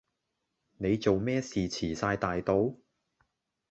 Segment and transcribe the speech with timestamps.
[0.79, 2.73] 你仲咩事遲晒大到？